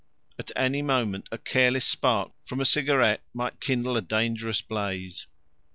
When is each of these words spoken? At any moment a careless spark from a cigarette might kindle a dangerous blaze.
At 0.39 0.49
any 0.55 0.81
moment 0.81 1.27
a 1.31 1.37
careless 1.37 1.85
spark 1.85 2.31
from 2.43 2.59
a 2.59 2.65
cigarette 2.65 3.21
might 3.35 3.59
kindle 3.61 3.95
a 3.97 4.01
dangerous 4.01 4.59
blaze. 4.59 5.27